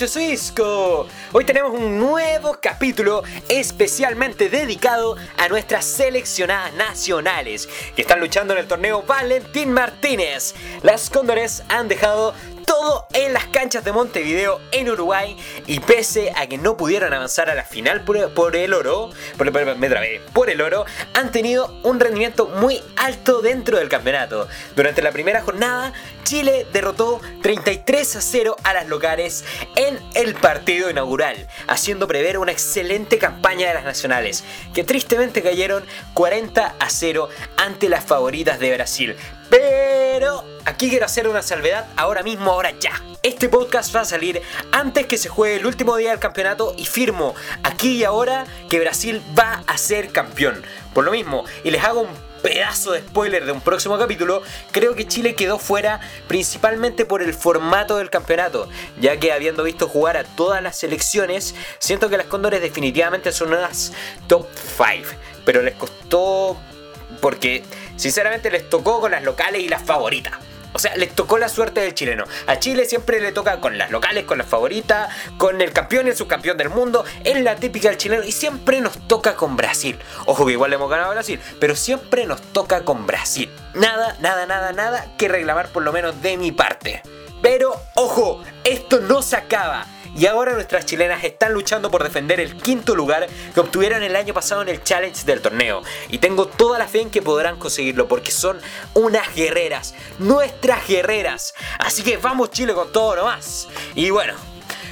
[0.00, 1.06] yo soy Isco.
[1.30, 8.60] Hoy tenemos un nuevo capítulo especialmente dedicado a nuestras seleccionadas nacionales que están luchando en
[8.60, 10.54] el torneo Valentín Martínez.
[10.82, 12.32] Las Cóndores han dejado
[12.80, 15.36] todo en las canchas de Montevideo en Uruguay
[15.66, 18.16] y pese a que no pudieron avanzar a la final por,
[18.56, 23.76] el oro, por, me trabé, por el oro, han tenido un rendimiento muy alto dentro
[23.76, 24.48] del campeonato.
[24.76, 25.92] Durante la primera jornada,
[26.24, 29.44] Chile derrotó 33 a 0 a las locales
[29.76, 35.84] en el partido inaugural, haciendo prever una excelente campaña de las nacionales, que tristemente cayeron
[36.14, 39.16] 40 a 0 ante las favoritas de Brasil.
[39.50, 42.92] Pero aquí quiero hacer una salvedad ahora mismo, ahora ya.
[43.22, 44.40] Este podcast va a salir
[44.72, 48.80] antes que se juegue el último día del campeonato y firmo aquí y ahora que
[48.80, 50.62] Brasil va a ser campeón.
[50.94, 54.42] Por lo mismo, y les hago un pedazo de spoiler de un próximo capítulo,
[54.72, 58.68] creo que Chile quedó fuera principalmente por el formato del campeonato,
[59.00, 63.48] ya que habiendo visto jugar a todas las selecciones, siento que las Cóndores definitivamente son
[63.48, 63.92] unas
[64.26, 64.46] top
[64.78, 65.08] 5,
[65.44, 66.56] pero les costó
[67.20, 67.62] porque
[68.00, 70.32] sinceramente les tocó con las locales y las favoritas.
[70.72, 72.24] O sea, les tocó la suerte del chileno.
[72.46, 76.10] A Chile siempre le toca con las locales, con las favoritas, con el campeón y
[76.10, 77.04] el subcampeón del mundo.
[77.24, 79.98] Es la típica del chileno y siempre nos toca con Brasil.
[80.26, 83.50] Ojo que igual le hemos ganado a Brasil, pero siempre nos toca con Brasil.
[83.74, 87.02] Nada, nada, nada, nada que reclamar por lo menos de mi parte.
[87.42, 92.56] Pero, ojo, esto no se acaba y ahora nuestras chilenas están luchando por defender el
[92.56, 95.82] quinto lugar que obtuvieron el año pasado en el challenge del torneo.
[96.08, 98.58] Y tengo toda la fe en que podrán conseguirlo porque son
[98.94, 101.54] unas guerreras, nuestras guerreras.
[101.78, 103.68] Así que vamos Chile con todo nomás.
[103.94, 104.34] Y bueno,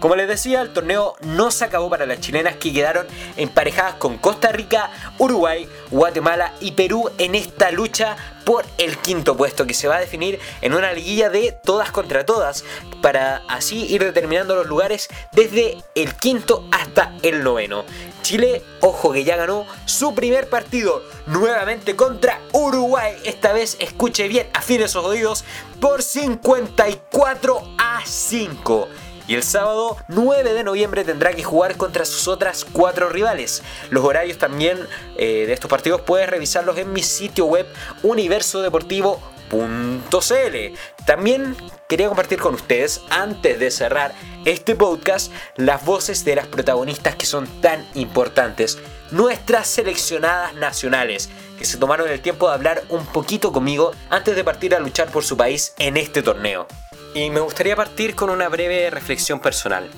[0.00, 4.18] como les decía, el torneo no se acabó para las chilenas que quedaron emparejadas con
[4.18, 9.88] Costa Rica, Uruguay, Guatemala y Perú en esta lucha por el quinto puesto que se
[9.88, 12.64] va a definir en una liguilla de todas contra todas
[13.00, 17.84] para así ir determinando los lugares desde el quinto hasta el noveno.
[18.22, 23.14] Chile, ojo que ya ganó su primer partido nuevamente contra Uruguay.
[23.24, 25.44] Esta vez escuche bien, afine sus oídos
[25.80, 28.88] por 54 a 5
[29.26, 33.62] y el sábado 9 de noviembre tendrá que jugar contra sus otras cuatro rivales.
[33.90, 34.78] Los horarios también
[35.16, 37.66] eh, de estos partidos puedes revisarlos en mi sitio web
[38.02, 40.76] universodeportivo.cl.
[41.04, 41.56] También
[41.88, 47.26] quería compartir con ustedes, antes de cerrar este podcast, las voces de las protagonistas que
[47.26, 48.78] son tan importantes,
[49.10, 51.28] nuestras seleccionadas nacionales,
[51.58, 55.10] que se tomaron el tiempo de hablar un poquito conmigo antes de partir a luchar
[55.10, 56.66] por su país en este torneo.
[57.14, 59.88] Y me gustaría partir con una breve reflexión personal.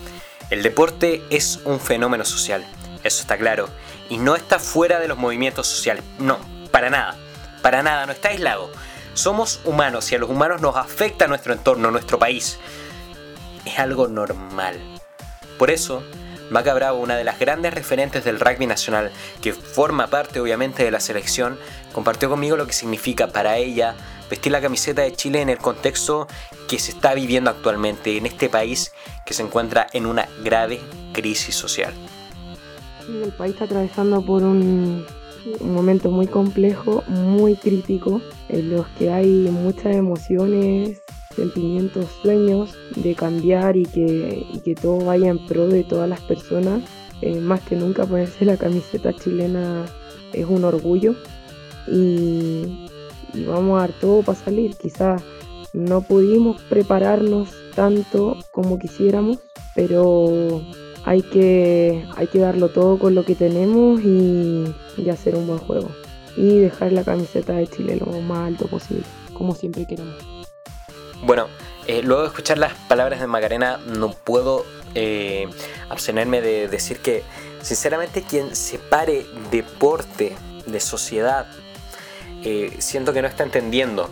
[0.51, 2.67] El deporte es un fenómeno social,
[3.05, 3.69] eso está claro,
[4.09, 6.39] y no está fuera de los movimientos sociales, no,
[6.71, 7.17] para nada,
[7.63, 8.71] para nada, no está aislado.
[9.15, 12.59] Somos humanos y a los humanos nos afecta nuestro entorno, nuestro país.
[13.65, 14.81] Es algo normal.
[15.57, 16.03] Por eso,
[16.51, 20.91] Maca Bravo, una de las grandes referentes del rugby nacional, que forma parte obviamente de
[20.91, 21.59] la selección,
[21.93, 23.95] compartió conmigo lo que significa para ella
[24.35, 26.27] vestir la camiseta de Chile en el contexto
[26.69, 28.93] que se está viviendo actualmente en este país
[29.25, 30.81] que se encuentra en una grave
[31.13, 31.93] crisis social.
[33.09, 35.07] El país está atravesando por un,
[35.61, 41.01] momento muy complejo, muy crítico, en los que hay muchas emociones,
[41.37, 46.83] sentimientos, sueños de cambiar y que, que todo vaya en pro de todas las personas.
[47.21, 49.85] Eh, más que nunca ponerse la camiseta chilena
[50.33, 51.15] es un orgullo
[51.87, 52.91] y,
[53.35, 54.77] y vamos a dar todo para salir.
[54.77, 55.23] Quizás
[55.73, 59.39] no pudimos prepararnos tanto como quisiéramos,
[59.75, 60.63] pero
[61.05, 64.75] hay que, hay que darlo todo con lo que tenemos y,
[65.11, 65.91] hacer un buen juego.
[66.37, 70.17] Y dejar la camiseta de Chile lo más alto posible, como siempre queremos.
[71.23, 71.47] Bueno,
[71.87, 74.65] eh, luego de escuchar las palabras de Macarena, no puedo
[74.95, 75.49] eh,
[75.89, 77.23] abstenerme de decir que,
[77.63, 80.35] sinceramente, quien separe deporte
[80.67, 81.47] de sociedad
[82.45, 84.11] eh, siento que no está entendiendo,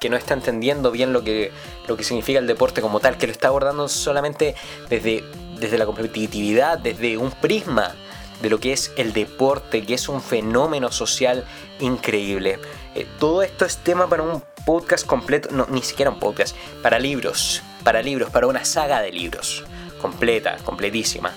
[0.00, 1.52] que no está entendiendo bien lo que,
[1.86, 4.54] lo que significa el deporte como tal, que lo está abordando solamente
[4.88, 5.22] desde,
[5.58, 7.94] desde la competitividad, desde un prisma
[8.42, 11.44] de lo que es el deporte, que es un fenómeno social
[11.78, 12.58] increíble.
[12.94, 16.98] Eh, todo esto es tema para un podcast completo, no, ni siquiera un podcast, para
[16.98, 19.64] libros, para libros, para una saga de libros,
[20.00, 21.32] completa, completísima.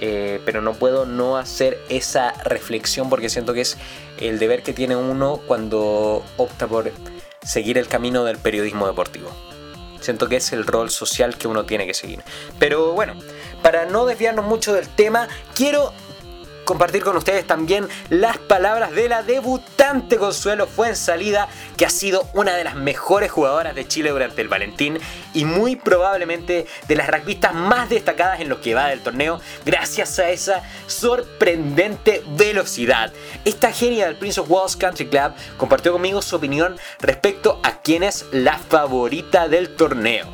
[0.00, 3.76] Eh, pero no puedo no hacer esa reflexión porque siento que es
[4.18, 6.92] el deber que tiene uno cuando opta por
[7.42, 9.30] seguir el camino del periodismo deportivo.
[10.00, 12.22] Siento que es el rol social que uno tiene que seguir.
[12.58, 13.14] Pero bueno,
[13.62, 15.92] para no desviarnos mucho del tema, quiero
[16.66, 21.48] compartir con ustedes también las palabras de la debutante Consuelo Fuensalida,
[21.78, 24.98] que ha sido una de las mejores jugadoras de Chile durante el Valentín
[25.32, 30.18] y muy probablemente de las rugbyistas más destacadas en lo que va del torneo, gracias
[30.18, 33.12] a esa sorprendente velocidad.
[33.44, 38.02] Esta genia del Prince of Wales Country Club compartió conmigo su opinión respecto a quién
[38.02, 40.26] es la favorita del torneo.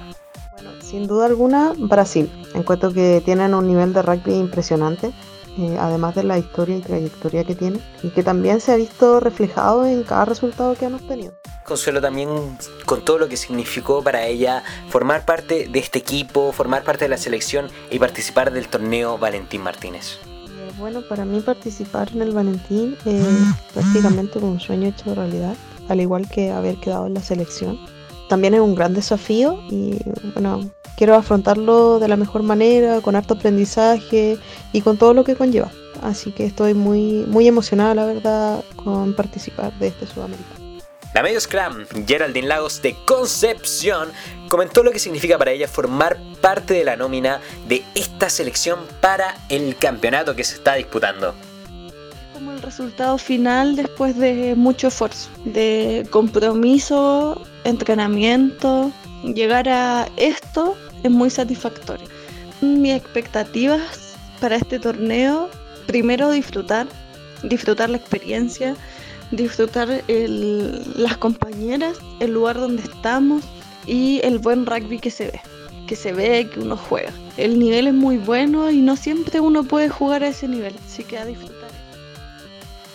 [0.81, 2.31] Sin duda alguna, Brasil.
[2.55, 5.13] Encuentro que tienen un nivel de rugby impresionante.
[5.59, 9.21] Eh, además de la historia y trayectoria que tiene, y que también se ha visto
[9.21, 11.35] reflejado en cada resultado que han obtenido.
[11.67, 12.31] Consuelo también
[12.87, 17.11] con todo lo que significó para ella formar parte de este equipo, formar parte de
[17.11, 20.19] la selección y participar del torneo Valentín Martínez.
[20.25, 23.27] Eh, bueno, para mí participar en el Valentín es
[23.75, 25.55] prácticamente un sueño hecho realidad,
[25.89, 27.79] al igual que haber quedado en la selección.
[28.31, 29.99] También es un gran desafío y
[30.33, 34.39] bueno, quiero afrontarlo de la mejor manera, con harto aprendizaje
[34.73, 35.71] y con todo lo que conlleva.
[36.03, 40.63] Así que estoy muy, muy emocionada, la verdad, con participar de este Sudamericano.
[41.15, 44.09] La medio scrum, Geraldine Lagos de Concepción,
[44.49, 49.37] comentó lo que significa para ella formar parte de la nómina de esta selección para
[49.51, 51.35] el campeonato que se está disputando.
[52.33, 58.91] Como el resultado final después de mucho esfuerzo, de compromiso, entrenamiento,
[59.23, 62.07] llegar a esto es muy satisfactorio.
[62.61, 65.49] Mis expectativas para este torneo,
[65.87, 66.87] primero disfrutar,
[67.43, 68.77] disfrutar la experiencia,
[69.31, 73.43] disfrutar las compañeras, el lugar donde estamos
[73.87, 75.41] y el buen rugby que se ve,
[75.87, 77.13] que se ve que uno juega.
[77.37, 81.03] El nivel es muy bueno y no siempre uno puede jugar a ese nivel, así
[81.03, 81.62] que a disfrutar.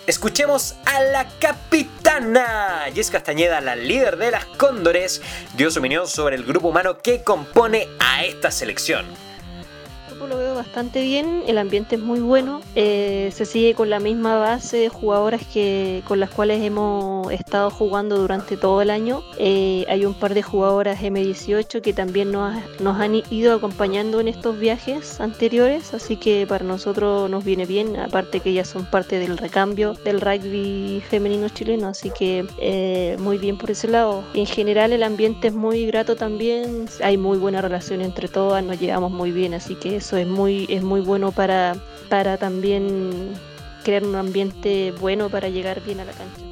[0.08, 2.86] Escuchemos a la capitana.
[2.94, 5.20] Jess Castañeda, la líder de las Cóndores,
[5.54, 9.04] dio su opinión sobre el grupo humano que compone a esta selección
[10.58, 14.88] bastante bien, el ambiente es muy bueno, eh, se sigue con la misma base de
[14.88, 19.22] jugadoras que con las cuales hemos estado jugando durante todo el año.
[19.38, 24.28] Eh, hay un par de jugadoras M18 que también nos, nos han ido acompañando en
[24.28, 29.18] estos viajes anteriores, así que para nosotros nos viene bien, aparte que ellas son parte
[29.18, 34.24] del recambio del rugby femenino chileno, así que eh, muy bien por ese lado.
[34.34, 38.80] En general el ambiente es muy grato también, hay muy buena relación entre todas, nos
[38.80, 41.76] llevamos muy bien, así que eso es muy, es muy bueno para,
[42.08, 43.34] para también
[43.84, 46.48] crear un ambiente bueno para llegar bien a la cancha.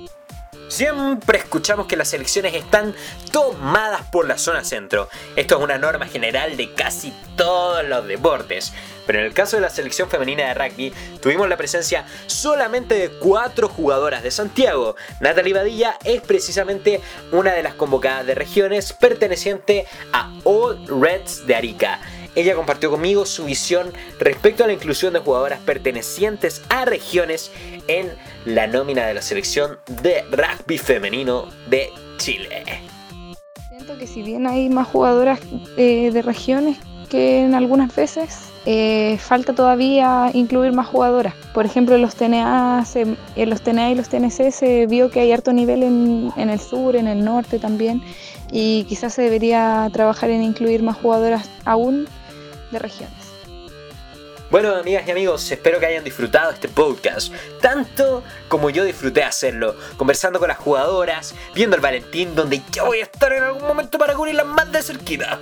[0.68, 2.94] Siempre escuchamos que las elecciones están
[3.30, 5.08] tomadas por la zona centro.
[5.36, 8.72] Esto es una norma general de casi todos los deportes.
[9.06, 13.10] Pero en el caso de la selección femenina de rugby, tuvimos la presencia solamente de
[13.10, 14.96] cuatro jugadoras de Santiago.
[15.20, 17.00] Natalie Badilla es precisamente
[17.30, 22.00] una de las convocadas de regiones perteneciente a All Reds de Arica.
[22.36, 27.50] Ella compartió conmigo su visión respecto a la inclusión de jugadoras pertenecientes a regiones
[27.88, 28.12] en
[28.44, 31.88] la nómina de la selección de rugby femenino de
[32.18, 32.62] Chile.
[33.70, 35.40] Siento que si bien hay más jugadoras
[35.78, 36.76] eh, de regiones
[37.08, 41.34] que en algunas veces, eh, falta todavía incluir más jugadoras.
[41.54, 42.84] Por ejemplo, en los TNA,
[43.36, 46.60] en los TNA y los TNC se vio que hay harto nivel en, en el
[46.60, 48.02] sur, en el norte también,
[48.50, 52.08] y quizás se debería trabajar en incluir más jugadoras aún
[52.70, 53.36] de regiones.
[54.48, 59.74] Bueno, amigas y amigos, espero que hayan disfrutado este podcast, tanto como yo disfruté hacerlo,
[59.96, 63.98] conversando con las jugadoras, viendo el Valentín, donde yo voy a estar en algún momento
[63.98, 65.40] para cubrirlas más de cerquita.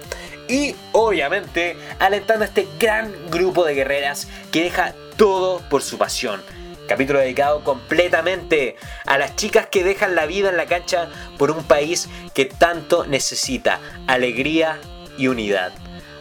[0.48, 6.42] Y obviamente, alentando a este gran grupo de guerreras que deja todo por su pasión.
[6.88, 11.64] Capítulo dedicado completamente a las chicas que dejan la vida en la cancha por un
[11.64, 14.78] país que tanto necesita alegría
[15.18, 15.72] y unidad.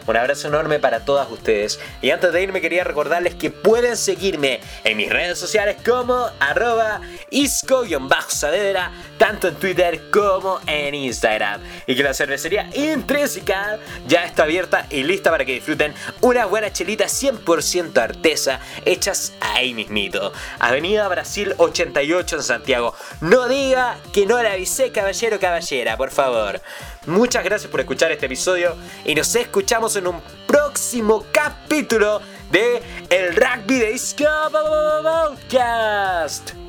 [0.05, 1.79] Un abrazo enorme para todas ustedes.
[2.01, 7.01] Y antes de irme quería recordarles que pueden seguirme en mis redes sociales como arroba
[7.29, 11.61] isco-saavedra, tanto en Twitter como en Instagram.
[11.87, 16.71] Y que la cervecería intrínseca ya está abierta y lista para que disfruten una buena
[16.71, 20.33] chelita 100% artesa hechas ahí mismito.
[20.59, 22.95] Avenida Brasil 88 en Santiago.
[23.21, 26.61] No diga que no le avisé caballero caballera, por favor.
[27.05, 33.35] Muchas gracias por escuchar este episodio y nos escuchamos en un próximo capítulo de El
[33.35, 33.99] Rugby de
[34.51, 36.62] Podcast.